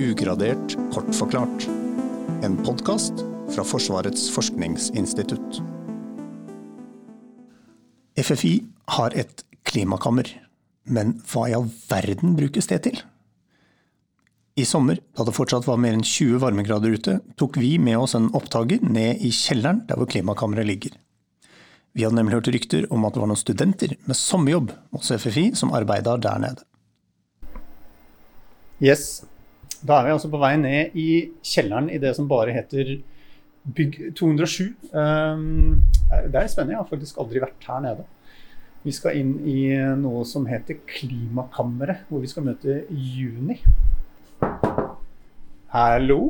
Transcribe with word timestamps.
Ugradert 0.00 0.76
kort 0.94 1.14
forklart. 1.14 1.66
En 2.42 2.56
podkast 2.64 3.12
fra 3.52 3.64
Forsvarets 3.64 4.30
forskningsinstitutt. 4.32 5.58
FFI 8.16 8.52
har 8.96 9.12
et 9.20 9.44
klimakammer, 9.68 10.30
men 10.88 11.12
hva 11.28 11.42
i 11.50 11.56
all 11.58 11.68
verden 11.90 12.32
brukes 12.38 12.70
det 12.70 12.78
til? 12.86 12.96
I 14.56 14.64
sommer, 14.64 15.02
da 15.12 15.26
det 15.28 15.36
fortsatt 15.36 15.68
var 15.68 15.76
mer 15.82 15.98
enn 15.98 16.06
20 16.06 16.40
varmegrader 16.46 16.96
ute, 16.96 17.18
tok 17.36 17.60
vi 17.60 17.74
med 17.76 18.00
oss 18.00 18.16
en 18.16 18.30
opptaker 18.32 18.80
ned 18.80 19.20
i 19.20 19.28
kjelleren 19.36 19.84
der 19.90 20.00
hvor 20.00 20.08
klimakammeret 20.08 20.70
ligger. 20.70 20.96
Vi 21.92 22.06
hadde 22.06 22.16
nemlig 22.16 22.38
hørt 22.38 22.54
rykter 22.56 22.88
om 22.88 23.04
at 23.04 23.12
det 23.12 23.20
var 23.20 23.34
noen 23.34 23.42
studenter 23.44 23.98
med 24.08 24.16
sommerjobb 24.16 24.72
hos 24.96 25.12
FFI 25.12 25.50
som 25.60 25.76
arbeida 25.76 26.16
der 26.16 26.40
nede. 26.40 26.64
Yes, 28.80 29.26
da 29.86 29.96
er 29.98 30.06
vi 30.06 30.12
altså 30.14 30.28
på 30.32 30.40
vei 30.40 30.54
ned 30.60 30.96
i 30.98 31.08
kjelleren 31.46 31.88
i 31.92 31.98
det 32.02 32.12
som 32.16 32.28
bare 32.28 32.52
heter 32.52 32.98
Bygg 33.76 33.96
207. 34.16 34.72
Um, 34.92 35.82
det 36.10 36.36
er 36.36 36.48
spennende, 36.48 36.74
jeg 36.74 36.80
har 36.80 36.88
faktisk 36.90 37.20
aldri 37.20 37.42
vært 37.42 37.68
her 37.68 37.80
nede. 37.84 38.06
Vi 38.84 38.92
skal 38.96 39.18
inn 39.20 39.34
i 39.48 39.68
noe 40.00 40.24
som 40.28 40.46
heter 40.48 40.78
Klimakammeret, 40.88 42.06
hvor 42.08 42.22
vi 42.22 42.30
skal 42.30 42.46
møte 42.46 42.82
Juni. 42.88 43.58
Hallo. 45.74 46.20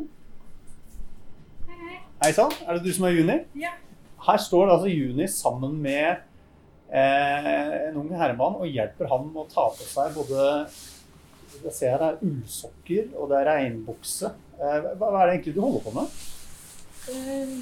Hei, 1.67 1.77
hei. 1.77 2.01
Hei 2.25 2.33
sann, 2.35 2.51
er 2.67 2.77
det 2.77 2.83
du 2.85 2.91
som 2.95 3.07
er 3.07 3.15
Juni? 3.15 3.37
Ja. 3.63 3.71
Her 4.27 4.43
står 4.43 4.67
det 4.67 4.75
altså 4.75 4.91
Juni 4.91 5.27
sammen 5.31 5.79
med 5.81 6.19
eh, 6.91 7.87
en 7.87 8.01
ung 8.03 8.11
herremann 8.13 8.59
og 8.59 8.67
hjelper 8.69 9.09
han 9.09 9.31
med 9.31 9.45
å 9.45 9.49
ta 9.49 9.69
på 9.73 9.87
seg 9.87 10.19
både 10.19 10.49
jeg 11.63 11.73
ser 11.75 11.95
her 11.95 12.03
er 12.07 12.19
ullsokker 12.25 13.15
og 13.15 13.31
det 13.31 13.39
er 13.39 13.49
regnbukse. 13.51 14.31
Eh, 14.57 14.77
hva, 14.97 15.07
hva 15.07 15.21
er 15.21 15.29
det 15.29 15.35
egentlig 15.35 15.55
du 15.55 15.61
holder 15.65 15.85
på 15.85 15.95
med? 15.95 16.19
Uh, 17.01 17.55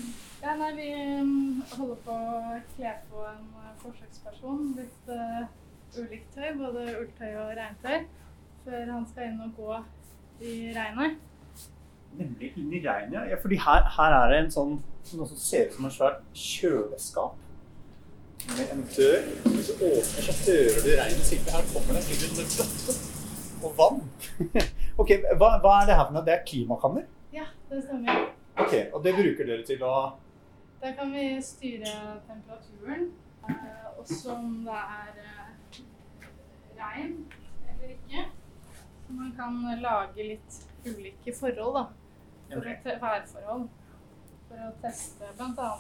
ja, 0.44 0.56
nei, 0.60 0.70
vi 0.76 0.90
um, 1.22 1.64
holder 1.78 2.02
på 2.06 2.16
å 2.16 2.60
kle 2.76 2.94
på 3.12 3.24
en 3.28 3.46
uh, 3.56 3.72
forsøksperson 3.82 4.74
litt 4.78 5.12
uh, 5.12 5.48
ulikt 5.96 6.36
tøy, 6.36 6.50
både 6.60 6.86
ulltøy 7.00 7.32
og 7.40 7.54
regntøy, 7.58 8.06
før 8.66 8.94
han 8.94 9.08
skal 9.10 9.30
inn 9.30 9.42
og 9.48 9.58
gå 9.60 9.82
i 10.44 10.56
regnet. 10.76 11.20
Nemlig 12.20 12.54
inn 12.58 12.72
i 12.74 12.82
regnet. 12.84 13.32
Ja, 13.32 13.40
fordi 13.42 13.60
her, 13.64 13.88
her 13.98 14.18
er 14.22 14.34
det 14.34 14.42
en 14.44 14.52
sånn 14.54 14.80
noe 15.18 15.28
som 15.30 15.40
ser 15.40 15.70
ut 15.70 15.78
som 15.78 15.88
en 15.88 15.94
svært 15.94 16.26
kjøleskap. 16.38 17.38
Med 18.56 18.74
en 18.74 18.84
dør. 18.96 19.24
Hvis 19.46 19.72
du 19.72 19.86
åpner, 19.86 20.28
så 20.28 20.36
hører 20.46 20.84
du 20.86 20.92
regnet 21.00 21.26
sikkert. 21.28 21.56
Her 21.56 21.72
kommer 21.74 21.98
det 21.98 22.04
sikkert 22.08 22.44
en 22.44 22.54
glatte 22.56 23.19
og 23.64 23.74
vann. 23.78 24.02
ok, 25.02 25.14
hva, 25.40 25.56
hva 25.64 25.76
er 25.82 25.90
det 25.90 25.98
her 25.98 26.06
for 26.06 26.16
noe? 26.16 26.26
Det 26.28 26.36
er 26.36 26.46
klimakammer? 26.48 27.08
Ja, 27.34 27.46
det 27.70 27.84
stemmer. 27.84 28.26
Ok, 28.60 28.74
Og 28.94 29.04
det 29.04 29.14
bruker 29.16 29.48
dere 29.48 29.64
til 29.68 29.84
å 29.88 29.94
Da 30.82 30.92
kan 30.96 31.12
vi 31.12 31.26
styre 31.44 31.94
temperaturen, 32.28 33.10
eh, 33.50 33.88
også 34.00 34.36
om 34.36 34.54
det 34.68 34.80
er 34.80 35.22
eh, 35.24 35.80
regn 36.80 37.16
eller 37.70 37.96
ikke. 37.96 38.26
Så 39.08 39.16
man 39.18 39.34
kan 39.36 39.60
lage 39.82 40.24
litt 40.24 40.60
ulike 40.86 41.36
forhold, 41.36 41.76
da. 41.76 41.86
For 42.50 42.64
okay. 42.64 43.00
værforhold. 43.02 43.68
For 44.48 44.66
å 44.66 44.72
teste 44.84 45.32
bl.a. 45.38 45.72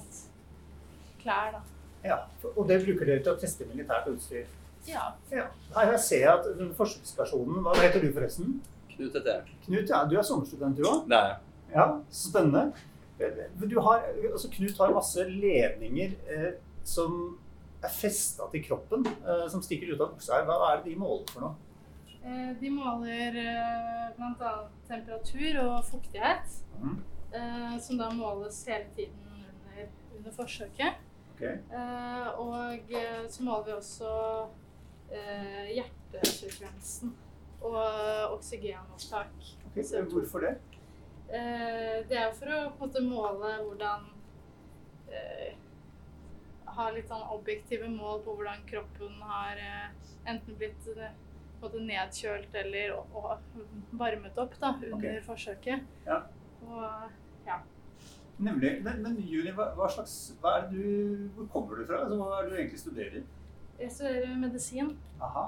klær, 1.23 1.55
da. 1.55 1.61
Ja, 2.03 2.19
og 2.55 2.67
det 2.67 2.81
bruker 2.85 3.07
dere 3.07 3.23
til 3.23 3.33
å 3.33 3.39
teste 3.39 3.67
militært 3.71 4.07
utstyr? 4.11 4.47
Ja. 4.89 5.05
Ja. 5.31 5.45
Her 5.75 5.97
ser 6.01 6.23
jeg 6.25 6.33
at 6.33 6.75
forsøkspersonen 6.77 7.61
Hva 7.65 7.75
heter 7.79 8.01
du 8.03 8.09
forresten? 8.15 8.59
Knut 8.93 9.13
heter 9.15 9.31
jeg. 9.35 9.57
Knut, 9.65 9.89
ja. 9.89 10.03
Du 10.09 10.17
er 10.17 10.25
sommerstudent, 10.25 10.77
du 10.77 10.87
òg? 10.89 11.05
Det 11.09 11.17
er 11.17 11.27
jeg. 11.33 11.37
Ja, 11.75 11.85
spennende. 12.11 12.71
Du 13.69 13.79
har, 13.83 14.03
altså 14.31 14.49
Knut 14.51 14.77
har 14.79 14.93
masse 14.95 15.23
ledninger 15.29 16.15
eh, 16.31 16.51
som 16.87 17.15
er 17.83 17.91
festa 17.93 18.47
til 18.51 18.63
kroppen, 18.65 19.05
eh, 19.07 19.45
som 19.51 19.61
stikker 19.63 19.93
ut 19.93 20.01
av 20.01 20.13
buksa 20.13 20.39
her. 20.39 20.47
Hva 20.47 20.71
er 20.71 20.81
det 20.81 20.93
de 20.93 20.99
måler 20.99 21.27
for 21.31 21.45
noe? 21.45 21.53
Eh, 22.19 22.53
de 22.59 22.71
måler 22.73 23.37
eh, 23.39 24.07
bl.a. 24.17 24.53
temperatur 24.87 25.59
og 25.65 25.77
fuktighet, 25.87 26.57
eh, 27.33 27.75
som 27.83 27.99
da 27.99 28.09
måles 28.15 28.59
hele 28.67 28.87
tiden 28.97 29.19
under, 29.35 29.93
under 30.17 30.35
forsøket. 30.35 31.05
Ok. 31.35 31.45
Eh, 31.47 32.27
og 32.39 32.91
eh, 32.91 33.21
så 33.31 33.43
måler 33.47 33.69
vi 33.69 33.77
også 33.77 34.09
eh, 35.11 35.69
hjertefrekvensen 35.75 37.13
og 37.65 38.35
oksygenopptak. 38.37 39.33
Ok, 39.69 39.79
så 39.85 40.03
Hvorfor 40.09 40.45
det? 40.45 40.55
Eh, 41.29 41.97
det 42.09 42.17
er 42.17 42.31
for 42.33 42.53
å 42.55 42.59
måte 42.79 43.01
måle 43.05 43.51
hvordan 43.61 44.07
eh, 45.13 45.51
Ha 46.73 46.87
litt 46.95 47.11
sånn 47.11 47.27
objektive 47.35 47.89
mål 47.91 48.23
på 48.25 48.33
hvordan 48.37 48.63
kroppen 48.69 49.19
har 49.29 49.59
eh, 49.61 49.89
enten 50.31 50.57
blitt 50.57 50.87
eh, 50.95 51.11
måte 51.61 51.81
nedkjølt 51.83 52.55
eller 52.63 52.95
og, 52.95 53.17
og 53.19 53.97
varmet 53.99 54.37
opp 54.39 54.55
da, 54.61 54.73
under 54.79 54.95
okay. 54.95 55.21
forsøket. 55.25 55.83
Ja. 56.07 56.21
Og 56.65 57.45
ja. 57.45 57.59
Nemlig. 58.39 58.77
Men, 58.85 59.01
men 59.03 59.17
Juni, 59.19 59.51
hva, 59.55 59.73
hva 59.75 59.89
slags, 59.91 60.15
hva 60.39 60.61
du, 60.71 60.79
hvor 61.35 61.49
kommer 61.51 61.81
du 61.81 61.89
fra? 61.89 62.05
Altså, 62.05 62.19
hva 62.21 62.37
er 62.37 62.47
det 62.47 62.53
du 62.53 62.59
egentlig 62.61 62.81
studerer? 62.85 63.27
Jeg 63.79 63.91
studerer 63.95 64.35
medisin. 64.39 64.93
Aha. 65.23 65.45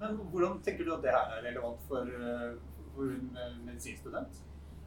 Men 0.00 0.18
hvordan 0.30 0.60
tenker 0.64 0.84
du 0.86 0.92
at 0.94 1.04
det 1.04 1.14
her 1.14 1.38
er 1.38 1.46
relevant 1.48 1.80
for, 1.88 2.06
eh, 2.06 2.58
for 2.94 3.14
en 3.14 3.30
eh, 3.34 3.56
medisinstudent? 3.66 4.42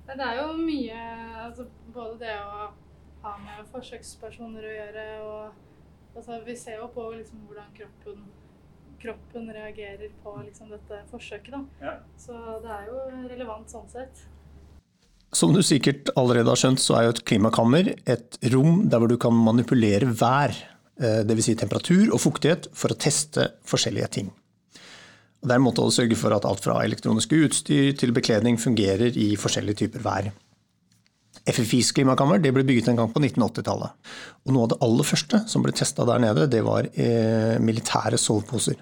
Det 0.10 0.26
er 0.26 0.40
jo 0.40 0.54
mye 0.58 1.00
altså, 1.46 1.68
Både 1.94 2.16
det 2.24 2.36
å 2.42 2.70
ha 3.24 3.34
med 3.44 3.68
forsøkspersoner 3.74 4.66
å 4.66 4.72
gjøre 4.74 5.06
og 5.26 6.16
altså, 6.16 6.40
Vi 6.48 6.56
ser 6.58 6.80
jo 6.80 6.90
på 6.94 7.06
liksom, 7.18 7.44
hvordan 7.50 7.70
kroppen, 7.78 8.26
kroppen 9.02 9.54
reagerer 9.54 10.10
på 10.24 10.36
liksom, 10.46 10.72
dette 10.74 11.04
forsøket. 11.12 11.54
Da. 11.58 11.64
Ja. 11.86 11.96
Så 12.18 12.40
det 12.64 12.76
er 12.80 12.90
jo 12.90 13.06
relevant 13.30 13.72
sånn 13.74 13.90
sett. 13.92 14.26
Som 15.36 15.54
du 15.54 15.62
sikkert 15.62 16.10
allerede 16.18 16.50
har 16.50 16.58
skjønt, 16.58 16.82
så 16.82 16.96
er 16.98 17.06
jo 17.06 17.14
et 17.14 17.26
klimakammer 17.30 17.92
et 18.10 18.38
rom 18.50 18.88
der 18.90 19.02
hvor 19.02 19.12
du 19.12 19.18
kan 19.22 19.36
manipulere 19.36 20.10
vær, 20.10 20.56
dvs. 21.00 21.46
Si 21.46 21.56
temperatur 21.60 22.12
og 22.12 22.20
fuktighet, 22.20 22.68
for 22.76 22.92
å 22.92 23.00
teste 23.00 23.48
forskjellige 23.68 24.12
ting. 24.20 24.30
Og 25.40 25.48
Det 25.48 25.56
er 25.56 25.62
en 25.62 25.64
måte 25.64 25.86
å 25.86 25.94
sørge 25.94 26.18
for 26.20 26.36
at 26.36 26.46
alt 26.48 26.64
fra 26.66 26.82
elektroniske 26.84 27.38
utstyr 27.48 27.96
til 28.00 28.12
bekledning 28.16 28.60
fungerer 28.60 29.16
i 29.16 29.32
forskjellige 29.40 29.86
typer 29.86 30.04
vær. 30.04 30.32
FFIs 31.50 31.94
klimakammer 31.96 32.42
ble 32.44 32.66
bygget 32.68 32.92
en 32.92 33.00
gang 33.00 33.12
på 33.14 33.22
1980-tallet. 33.22 33.96
Og 34.46 34.54
Noe 34.54 34.68
av 34.68 34.74
det 34.74 34.80
aller 34.86 35.08
første 35.08 35.42
som 35.50 35.64
ble 35.64 35.74
testa 35.76 36.06
der 36.08 36.22
nede, 36.22 36.50
det 36.52 36.62
var 36.66 36.90
eh, 36.92 37.56
militære 37.64 38.20
soveposer. 38.20 38.82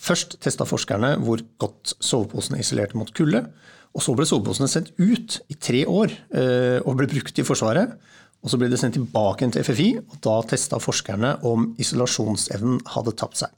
Først 0.00 0.38
testa 0.40 0.64
forskerne 0.64 1.16
hvor 1.24 1.42
godt 1.60 1.96
soveposene 1.98 2.62
isolerte 2.62 2.96
mot 2.96 3.10
kulde. 3.16 3.42
Og 3.90 4.04
så 4.04 4.14
ble 4.14 4.28
soveposene 4.28 4.70
sendt 4.70 4.94
ut 5.02 5.40
i 5.50 5.58
tre 5.58 5.82
år 5.90 6.14
eh, 6.30 6.78
og 6.84 6.94
ble 7.00 7.10
brukt 7.10 7.42
i 7.42 7.44
Forsvaret. 7.44 7.98
Og 8.40 8.48
så 8.52 8.56
ble 8.60 8.70
det 8.72 8.78
sendt 8.80 8.96
tilbake 8.96 9.50
til 9.52 9.64
FFI, 9.66 9.88
og 10.00 10.20
da 10.24 10.38
testa 10.48 10.78
forskerne 10.80 11.34
om 11.48 11.74
isolasjonsevnen 11.82 12.80
hadde 12.94 13.12
tapt 13.20 13.42
seg. 13.42 13.50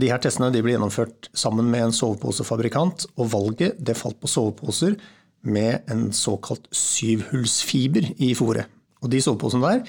De 0.00 0.08
her 0.08 0.20
testene 0.22 0.48
de 0.54 0.62
ble 0.64 0.72
gjennomført 0.76 1.28
sammen 1.36 1.68
med 1.68 1.88
en 1.88 1.92
soveposefabrikant, 1.92 3.04
og 3.20 3.32
valget 3.34 3.76
det 3.84 3.98
falt 4.00 4.20
på 4.22 4.30
soveposer 4.30 4.96
med 5.42 5.84
en 5.92 6.08
såkalt 6.16 6.68
syvhullsfiber 6.72 8.10
i 8.22 8.32
fòret. 8.38 8.70
Og 9.02 9.12
de 9.12 9.20
soveposene 9.24 9.66
der 9.66 9.84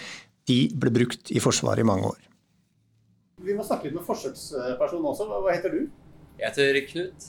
de 0.50 0.58
ble 0.80 0.92
brukt 0.96 1.32
i 1.32 1.40
Forsvaret 1.44 1.84
i 1.84 1.88
mange 1.88 2.08
år. 2.09 2.20
Vi 3.42 3.53
må 3.56 3.64
snakke 3.66 3.88
litt 3.88 3.98
med 3.98 4.06
forsøkspersonen 4.06 5.08
også. 5.12 5.28
Hva 5.30 5.53
heter 5.53 5.74
du? 5.74 5.86
Jeg 6.40 6.50
heter 6.50 6.80
Knut. 6.90 7.28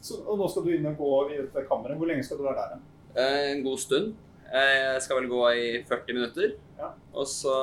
Så, 0.00 0.18
og 0.22 0.38
nå 0.40 0.46
skal 0.50 0.64
du 0.66 0.72
inn 0.74 0.86
og 0.88 0.98
gå 1.00 1.10
i 1.34 1.38
dette 1.40 1.64
kammeret. 1.68 1.98
Hvor 1.98 2.08
lenge 2.10 2.24
skal 2.26 2.38
du 2.40 2.46
være 2.46 2.64
der? 2.64 2.82
Eh, 3.16 3.50
En 3.54 3.62
god 3.64 3.78
stund. 3.82 4.14
Eh, 4.52 4.94
Jeg 4.94 5.02
skal 5.02 5.20
vel 5.20 5.28
gå 5.30 5.42
i 5.58 5.66
40 5.88 6.14
minutter. 6.16 6.56
Ja. 6.78 6.92
Og 7.14 7.26
så 7.30 7.54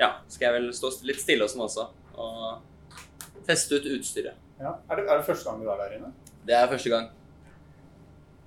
ja, 0.00 0.14
skal 0.28 0.46
jeg 0.48 0.56
vel 0.56 0.68
stå 0.76 0.92
litt 1.08 1.20
stille 1.20 1.44
og 1.44 1.52
sånn 1.52 1.66
også. 1.66 1.88
Og 2.20 3.40
teste 3.48 3.80
ut 3.80 3.88
utstyret. 3.98 4.36
Ja. 4.60 4.74
Er, 4.90 5.00
det, 5.00 5.06
er 5.08 5.20
det 5.20 5.26
første 5.28 5.48
gang 5.50 5.62
du 5.64 5.70
er 5.72 5.80
der 5.80 5.96
inne? 5.98 6.12
Det 6.46 6.56
er 6.56 6.68
første 6.70 6.92
gang. 6.92 7.10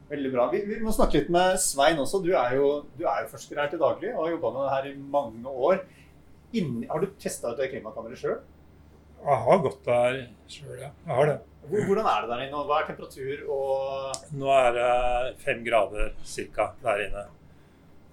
Veldig 0.09 0.31
bra. 0.33 0.47
Vi, 0.51 0.59
vi 0.67 0.79
må 0.83 0.91
snakke 0.93 1.21
litt 1.21 1.29
med 1.33 1.55
Svein 1.61 1.99
også. 2.01 2.19
Du 2.25 2.31
er 2.37 2.57
jo, 2.57 2.67
du 2.97 3.05
er 3.09 3.23
jo 3.23 3.31
forsker 3.31 3.61
her 3.61 3.69
til 3.71 3.81
daglig 3.81 4.11
og 4.13 4.25
har 4.25 4.33
jobba 4.35 4.51
med 4.55 4.65
det 4.67 4.73
her 4.75 4.89
i 4.91 4.95
mange 5.15 5.53
år. 5.69 5.83
Inni, 6.53 6.85
har 6.89 7.01
du 7.01 7.07
testa 7.21 7.53
ut 7.53 7.57
det 7.61 7.71
klimakammeret 7.71 8.19
sjøl? 8.21 8.41
Jeg 9.23 9.39
har 9.47 9.61
gått 9.63 9.85
der 9.87 10.19
sjøl, 10.51 10.75
ja. 10.83 10.91
Jeg 11.07 11.15
har 11.17 11.29
det. 11.31 11.37
Hvordan 11.69 12.05
er 12.05 12.21
det 12.21 12.29
der 12.29 12.43
inne? 12.45 12.61
Hva 12.67 12.81
er 12.81 12.87
temperatur 12.89 13.43
og 13.53 14.35
Nå 14.35 14.51
er 14.51 14.71
det 14.75 14.91
fem 15.43 15.63
grader 15.65 16.13
ca. 16.27 16.69
der 16.83 17.03
inne. 17.07 17.25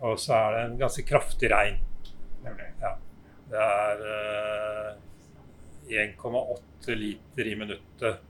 Og 0.00 0.18
så 0.20 0.36
er 0.36 0.56
det 0.56 0.64
en 0.64 0.78
ganske 0.80 1.04
kraftig 1.08 1.50
regn. 1.52 1.80
Nemlig. 2.44 2.68
Det 3.50 3.58
er 3.60 4.04
eh, 4.06 4.92
1,8 5.90 6.94
liter 6.96 7.50
i 7.50 7.54
minuttet 7.58 8.20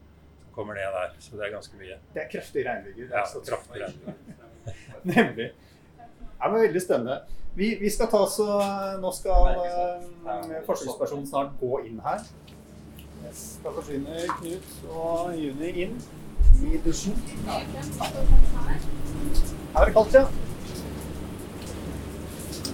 som 0.41 0.55
kommer 0.55 0.75
ned 0.75 0.89
der. 0.97 1.13
Så 1.19 1.37
det 1.37 1.47
er 1.47 1.53
ganske 1.55 1.77
mye. 1.77 1.99
Det 2.15 2.25
er 2.25 2.31
kraftig 2.33 2.65
regnbyger. 2.67 3.13
Ja, 3.13 3.27
kraftig 3.51 3.83
regn. 3.85 4.17
Nemlig. 5.13 5.51
Det 5.53 6.49
er 6.49 6.57
Veldig 6.57 6.83
spennende. 6.83 7.21
Vi, 7.55 7.75
vi 7.81 7.91
skal 7.91 8.09
ta 8.09 8.23
så, 8.31 8.47
Nå 9.03 9.11
skal 9.13 9.49
eh, 9.61 10.57
forskningspersonen 10.67 11.29
snart 11.29 11.55
gå 11.61 11.85
inn 11.85 12.01
her. 12.05 12.25
Yes, 13.27 13.41
da 13.63 13.71
forsvinner 13.75 14.31
Knut 14.39 14.69
og 14.97 15.35
Juni 15.37 15.71
inn 15.85 15.97
i 16.67 16.79
dusjen. 16.85 17.17
Her 17.47 17.65
er 19.75 19.87
det 19.87 19.95
kaldt, 19.97 20.17
ja. 20.17 20.25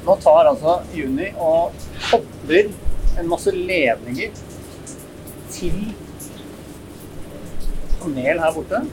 Nå 0.06 0.14
tar 0.22 0.50
altså 0.52 0.76
Juni 0.94 1.32
og 1.42 1.74
kobler 2.10 2.70
en 3.18 3.30
masse 3.32 3.50
ledninger 3.56 4.30
til 5.56 5.80
panel 8.00 8.44
her 8.44 8.54
borte. 8.54 8.84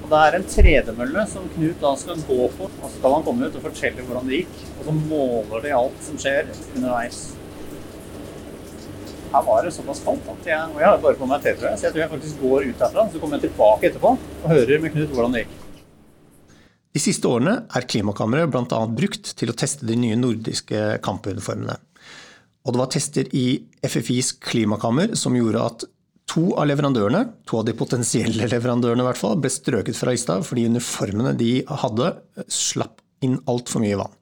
Og 0.00 0.06
det 0.12 0.22
er 0.22 0.38
en 0.38 0.48
tredemølle 0.54 1.26
som 1.34 1.50
Knut 1.56 1.82
da 1.82 1.92
skal 1.98 2.22
gå 2.28 2.46
på. 2.56 2.70
Og 2.70 2.86
så 2.86 2.94
skal 2.94 3.18
han 3.18 3.26
komme 3.26 3.50
ut 3.50 3.58
og 3.58 3.66
fortelle 3.66 4.06
hvordan 4.06 4.30
det 4.30 4.42
gikk. 4.44 4.56
Og 4.78 4.86
så 4.86 4.96
måler 5.02 5.66
de 5.66 5.76
alt 5.82 6.00
som 6.06 6.18
skjer 6.20 6.54
underveis. 6.76 7.20
Her 9.30 9.44
var 9.46 9.62
det 9.62 9.70
såpass 9.76 10.00
kaldt 10.02 10.26
at 10.32 10.46
jeg, 10.48 10.70
og 10.74 10.80
jeg 10.82 10.88
har 10.88 11.02
bare 11.02 11.18
på 11.18 11.26
meg 11.30 11.42
T-trøye, 11.44 11.76
så 11.78 11.86
jeg 11.86 11.94
tror 11.94 12.02
jeg 12.02 12.12
faktisk 12.16 12.40
går 12.42 12.64
ut 12.66 12.80
herfra. 12.82 13.04
Så 13.12 13.20
kommer 13.22 13.38
jeg 13.38 13.46
tilbake 13.46 13.86
etterpå 13.90 14.10
og 14.16 14.48
hører 14.50 14.82
med 14.82 14.94
Knut 14.96 15.12
hvordan 15.14 15.36
det 15.36 15.44
gikk. 15.44 15.52
De 16.90 17.02
siste 17.04 17.30
årene 17.30 17.52
er 17.70 17.86
klimakammeret 17.86 18.50
bl.a. 18.50 18.80
brukt 18.90 19.30
til 19.38 19.52
å 19.52 19.54
teste 19.54 19.86
de 19.86 19.94
nye 19.94 20.18
nordiske 20.18 20.82
kampuniformene. 21.06 21.78
Og 22.66 22.74
det 22.74 22.82
var 22.82 22.90
tester 22.90 23.30
i 23.38 23.46
FFIs 23.86 24.34
klimakammer 24.42 25.14
som 25.18 25.38
gjorde 25.38 25.62
at 25.62 25.86
to 26.30 26.50
av 26.58 26.66
leverandørene, 26.66 27.22
to 27.46 27.60
av 27.60 27.68
de 27.68 27.74
potensielle 27.78 28.50
leverandørene 28.50 29.04
i 29.04 29.06
hvert 29.06 29.22
fall, 29.22 29.38
ble 29.38 29.50
strøket 29.50 29.98
fra 29.98 30.14
lista 30.14 30.40
fordi 30.46 30.66
uniformene 30.70 31.36
de 31.38 31.52
hadde, 31.84 32.12
slapp 32.50 32.98
inn 33.22 33.38
altfor 33.50 33.86
mye 33.86 34.02
vann. 34.02 34.19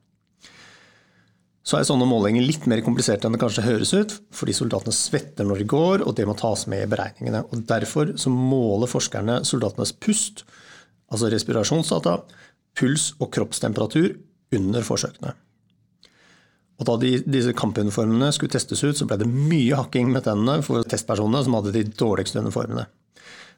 Så 1.68 1.76
er 1.76 1.84
sånne 1.84 2.06
målinger 2.08 2.46
litt 2.46 2.64
mer 2.70 2.80
kompliserte 2.80 3.28
enn 3.28 3.34
det 3.36 3.42
kanskje 3.42 3.66
høres 3.66 3.90
ut, 3.92 4.14
fordi 4.32 4.54
soldatene 4.56 4.94
svetter 4.96 5.44
når 5.44 5.60
de 5.60 5.66
går, 5.68 6.04
og 6.06 6.14
det 6.16 6.24
må 6.24 6.32
tas 6.38 6.62
med 6.72 6.86
i 6.86 6.88
beregningene. 6.88 7.42
Og 7.52 7.66
Derfor 7.68 8.14
så 8.16 8.32
måler 8.32 8.88
forskerne 8.88 9.42
soldatenes 9.44 9.92
pust, 10.00 10.46
altså 11.12 11.28
respirasjonsdata, 11.28 12.14
puls 12.78 13.10
og 13.18 13.28
kroppstemperatur 13.36 14.14
under 14.56 14.86
forsøkene. 14.86 15.34
Og 16.78 16.88
Da 16.88 16.96
de, 17.02 17.12
disse 17.26 17.52
kampuniformene 17.58 18.30
skulle 18.32 18.54
testes 18.54 18.84
ut, 18.86 18.96
så 18.96 19.04
ble 19.04 19.18
det 19.20 19.28
mye 19.28 19.76
hakking 19.76 20.08
med 20.14 20.24
tennene 20.24 20.62
for 20.64 20.86
testpersonene 20.88 21.44
som 21.44 21.58
hadde 21.58 21.74
de 21.74 21.84
dårligste 21.90 22.40
uniformene. 22.40 22.86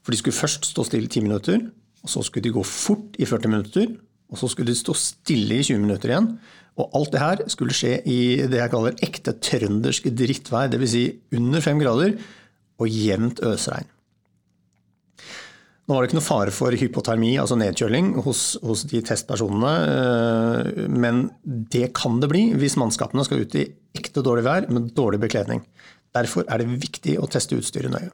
For 0.03 0.11
de 0.11 0.19
skulle 0.19 0.41
først 0.41 0.73
stå 0.73 0.89
stille 0.89 1.07
i 1.07 1.12
10 1.12 1.29
minutter, 1.29 1.62
og 2.03 2.11
så 2.11 2.25
skulle 2.27 2.49
de 2.49 2.57
gå 2.57 2.65
fort 2.67 3.21
i 3.21 3.29
40 3.29 3.53
minutter, 3.53 3.93
og 4.31 4.38
så 4.38 4.50
skulle 4.50 4.71
de 4.71 4.79
stå 4.79 4.94
stille 4.97 5.61
i 5.61 5.67
20 5.67 5.82
minutter 5.82 6.12
igjen. 6.12 6.32
Og 6.81 6.97
alt 6.97 7.12
det 7.12 7.23
her 7.23 7.44
skulle 7.50 7.77
skje 7.77 7.97
i 8.09 8.21
det 8.49 8.61
jeg 8.61 8.73
kaller 8.73 9.00
ekte 9.05 9.35
trøndersk 9.43 10.06
drittvær, 10.17 10.71
dvs. 10.73 10.93
Si 10.94 11.06
under 11.37 11.65
fem 11.65 11.81
grader 11.82 12.15
og 12.81 12.88
jevnt 12.88 13.43
øsregn. 13.44 13.91
Nå 15.91 15.97
var 15.97 16.05
det 16.05 16.12
ikke 16.12 16.21
noe 16.21 16.23
fare 16.23 16.53
for 16.55 16.75
hypotermi, 16.79 17.32
altså 17.43 17.56
nedkjøling, 17.59 18.12
hos, 18.23 18.44
hos, 18.62 18.85
de 18.87 19.00
testpersonene, 19.03 19.73
eh, 19.91 20.85
men 20.87 21.25
det 21.43 21.88
kan 21.99 22.21
det 22.23 22.29
bli 22.31 22.44
hvis 22.55 22.79
mannskapene 22.79 23.25
skal 23.26 23.43
ut 23.43 23.56
i 23.59 23.67
ekte 23.99 24.23
dårlig 24.23 24.47
vær 24.47 24.69
med 24.71 24.93
dårlig 24.94 25.19
bekledning. 25.25 25.65
Derfor 26.15 26.47
er 26.47 26.62
det 26.62 26.79
viktig 26.87 27.17
å 27.19 27.26
teste 27.31 27.59
utstyret 27.59 27.91
nøye. 27.91 28.12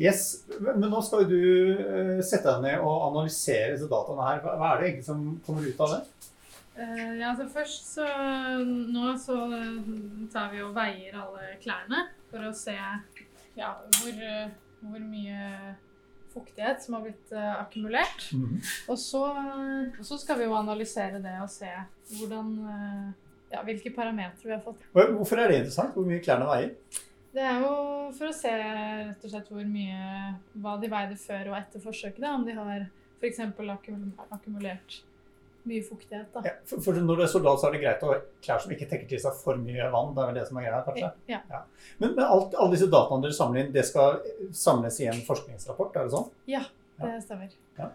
Yes, 0.00 0.46
Men 0.60 0.88
nå 0.88 1.02
skal 1.04 1.26
du 1.28 1.36
eh, 1.36 2.22
sette 2.24 2.48
deg 2.48 2.62
ned 2.64 2.84
og 2.84 3.10
analysere 3.10 3.74
disse 3.74 3.90
dataene 3.90 4.28
her. 4.30 4.40
Hva 4.46 4.70
er 4.70 4.80
det 4.80 4.88
egentlig 4.88 5.08
som 5.10 5.26
kommer 5.44 5.66
ut 5.66 5.84
av 5.84 5.92
det? 5.96 6.00
Uh, 6.80 7.12
ja, 7.18 7.32
altså 7.32 7.44
først 7.50 7.88
så 7.96 8.06
Nå 8.64 9.10
så 9.20 9.36
tar 10.32 10.52
vi 10.54 10.62
og 10.64 10.70
veier 10.72 11.18
alle 11.18 11.50
klærne 11.60 12.06
for 12.30 12.46
å 12.46 12.52
se 12.56 12.76
ja, 13.58 13.74
hvor 13.98 14.20
hvor 14.80 15.02
mye 15.04 15.74
fuktighet 16.30 16.82
som 16.82 16.96
har 16.96 17.06
blitt 17.08 17.32
uh, 17.34 17.60
akkumulert. 17.60 18.28
Mm. 18.32 18.60
Og, 18.88 18.98
så, 18.98 19.24
og, 19.98 20.04
så, 20.06 20.18
skal 20.20 20.40
vi 20.40 20.46
jo 20.46 20.56
analysere 20.58 21.20
det 21.22 21.36
og 21.42 21.50
se 21.52 21.70
hvordan, 22.16 22.52
uh, 22.64 23.46
ja, 23.52 23.62
hvilke 23.66 23.92
parametere 23.94 24.46
vi 24.46 24.56
har 24.56 24.64
fått. 24.64 24.84
Hvorfor 24.94 25.42
er 25.42 25.50
det 25.50 25.62
interessant? 25.62 25.96
Hvor 25.96 26.06
mye 26.06 26.22
klærne 26.24 26.48
veier? 26.48 26.74
Det 27.30 27.42
er 27.46 27.60
jo 27.62 27.74
for 28.16 28.30
å 28.30 28.34
se 28.34 28.50
rett 28.58 29.26
og 29.26 29.30
slett 29.32 29.52
hvor 29.52 29.66
mye, 29.68 30.32
hva 30.62 30.74
de 30.82 30.90
veide 30.90 31.18
før 31.20 31.52
og 31.52 31.60
etter 31.60 31.82
forsøket. 31.82 32.26
Om 32.26 32.48
de 32.48 32.56
har 32.56 32.88
f.eks. 33.20 33.38
akkumulert 34.30 34.98
mye 35.68 35.82
fuktighet. 35.84 36.32
da. 36.34 36.42
Ja, 36.44 36.54
for, 36.66 36.82
for, 36.82 36.96
når 36.96 37.20
du 37.20 37.24
er 37.24 37.30
soldat, 37.30 37.60
så 37.60 37.68
er 37.68 37.76
det 37.76 37.82
greit 37.84 38.02
å 38.04 38.10
ha 38.12 38.18
klær 38.42 38.62
som 38.62 38.72
ikke 38.74 38.88
tekker 38.90 39.08
til 39.12 39.22
seg 39.22 39.36
for 39.42 39.60
mye 39.60 39.88
vann. 39.92 40.12
Det 40.16 40.24
er 40.24 40.32
vel 40.32 40.40
det 40.40 40.46
som 40.48 40.58
er 40.58 40.66
greia, 40.66 40.82
kanskje? 40.86 41.12
Ja. 41.30 41.40
ja. 41.52 41.62
Men, 42.00 42.16
men 42.16 42.24
alt, 42.26 42.56
alle 42.56 42.74
disse 42.74 42.90
dataene 42.90 43.26
dere 43.26 43.36
samler 43.36 43.64
inn, 43.64 43.72
det 43.76 43.86
skal 43.88 44.20
samles 44.56 45.00
i 45.04 45.08
en 45.12 45.22
forskningsrapport? 45.26 45.96
er 45.96 46.08
det 46.08 46.16
sånn? 46.16 46.28
Ja, 46.50 46.64
det 47.00 47.14
stemmer. 47.26 47.54
Ja. 47.78 47.90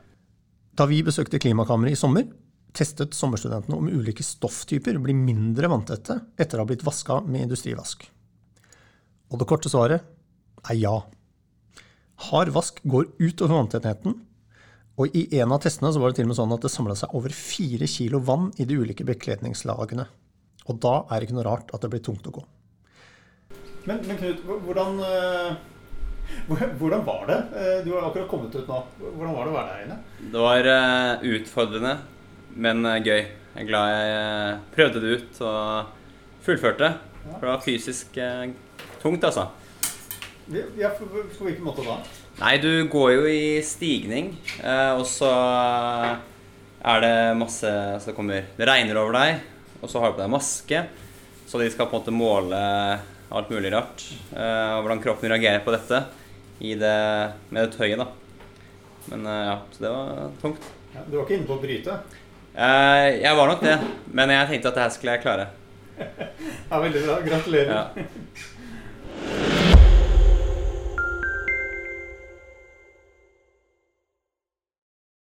Da 0.76 0.90
vi 0.92 1.02
besøkte 1.08 1.40
Klimakammeret 1.42 1.96
i 1.96 2.00
sommer, 2.00 2.28
testet 2.76 3.16
sommerstudentene 3.16 3.78
om 3.78 3.88
ulike 3.88 4.24
stofftyper 4.26 5.00
blir 5.02 5.16
mindre 5.18 5.72
vanntette 5.72 6.20
etter 6.36 6.60
å 6.60 6.66
ha 6.66 6.70
blitt 6.70 6.84
vaska 6.86 7.22
med 7.24 7.48
industrivask. 7.48 8.04
Og 9.36 9.42
det 9.42 9.50
korte 9.50 9.72
svaret 9.72 10.08
er 10.72 10.80
ja. 10.80 10.96
Hard 12.30 12.54
vask 12.56 12.80
går 12.88 13.12
utover 13.20 13.60
vanntettheten 13.60 14.16
og 14.96 15.12
I 15.12 15.26
en 15.42 15.52
av 15.52 15.60
testene 15.64 15.92
så 15.92 16.00
var 16.00 16.12
det 16.12 16.22
til 16.22 16.28
og 16.28 16.32
med 16.32 16.38
sånn 16.38 16.56
at 16.56 16.64
det 16.64 16.72
samla 16.72 16.96
seg 16.96 17.16
over 17.18 17.34
fire 17.36 17.88
kilo 17.92 18.22
vann 18.24 18.48
i 18.56 18.68
de 18.68 18.78
ulike 18.80 19.04
bekledningslagene. 19.08 20.06
Og 20.72 20.78
da 20.82 20.94
er 21.04 21.20
det 21.20 21.28
ikke 21.28 21.36
noe 21.36 21.48
rart 21.50 21.74
at 21.76 21.84
det 21.84 21.90
blir 21.92 22.04
tungt 22.06 22.28
å 22.30 22.36
gå. 22.38 22.44
Men, 23.86 24.00
men 24.08 24.18
Knut, 24.22 24.46
hvordan, 24.48 25.02
uh, 25.04 26.46
hvordan, 26.48 27.04
var 27.06 27.26
det? 27.30 27.40
Uh, 27.52 27.74
du 27.84 27.92
har 27.92 28.08
akkurat 28.08 28.32
kommet 28.32 28.56
ut 28.56 28.72
nå. 28.72 28.80
Hvordan 29.04 29.36
var 29.36 29.44
det 29.44 29.52
å 29.52 29.58
være 29.58 29.74
der 29.74 29.84
inne? 29.84 30.00
Det 30.32 30.46
var 30.48 30.72
uh, 30.72 31.28
utfordrende, 31.36 31.94
men 32.56 32.92
gøy. 33.04 33.26
Jeg 33.56 33.64
er 33.64 33.68
glad 33.68 33.92
jeg 33.92 34.56
prøvde 34.76 35.04
det 35.04 35.12
ut 35.20 35.44
og 35.48 36.40
fullførte. 36.44 36.96
For 37.26 37.44
det 37.44 37.52
var 37.52 37.62
fysisk 37.68 38.18
tungt, 39.06 39.24
altså. 39.24 39.48
Ja, 40.78 40.92
på, 40.98 41.06
på 41.10 41.48
hvilken 41.48 41.66
måte 41.66 41.86
da? 41.86 42.00
Nei, 42.42 42.58
du 42.62 42.88
går 42.92 43.12
jo 43.16 43.26
i 43.30 43.62
stigning, 43.66 44.34
eh, 44.60 44.92
og 44.98 45.06
så 45.10 45.30
er 46.86 47.02
det 47.02 47.16
masse 47.40 47.72
som 48.04 48.14
kommer 48.18 48.50
Det 48.58 48.68
regner 48.68 49.00
over 49.00 49.16
deg, 49.16 49.40
og 49.80 49.90
så 49.90 50.02
har 50.02 50.12
du 50.12 50.18
på 50.18 50.24
deg 50.26 50.34
maske. 50.34 50.82
Så 51.46 51.62
de 51.62 51.70
skal 51.72 51.88
på 51.88 51.96
en 51.96 52.02
måte 52.02 52.14
måle 52.16 52.60
alt 53.36 53.52
mulig 53.54 53.72
rart. 53.74 54.04
Eh, 54.34 54.72
og 54.76 54.84
hvordan 54.84 55.04
kroppen 55.06 55.32
reagerer 55.32 55.64
på 55.66 55.74
dette 55.76 56.04
det, 56.60 56.96
med 57.50 57.60
det 57.62 57.76
tøyet, 57.76 58.02
da. 58.02 58.10
Men 59.12 59.26
eh, 59.30 59.44
ja, 59.52 59.56
så 59.72 59.86
det 59.86 59.94
var 59.96 60.34
tungt. 60.42 60.72
Ja, 60.96 61.06
du 61.06 61.18
var 61.18 61.26
ikke 61.28 61.38
inne 61.40 61.50
på 61.50 61.58
å 61.58 61.62
bryte? 61.64 62.00
Jeg 62.56 63.36
var 63.36 63.50
nok 63.52 63.64
det, 63.66 63.76
men 64.16 64.32
jeg 64.32 64.48
tenkte 64.52 64.70
at 64.72 64.78
det 64.78 64.84
her 64.86 64.94
skulle 64.98 65.16
jeg 65.18 65.26
klare. 65.26 65.48
Ja, 66.66 66.80
Veldig 66.82 67.02
bra. 67.06 67.18
Gratulerer. 67.24 67.72
Ja. 67.72 68.44